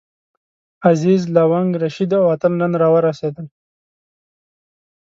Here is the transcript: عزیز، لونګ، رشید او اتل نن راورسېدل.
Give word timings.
عزیز، 0.89 1.21
لونګ، 1.35 1.71
رشید 1.83 2.11
او 2.19 2.23
اتل 2.33 2.53
نن 2.61 2.73
راورسېدل. 2.81 3.45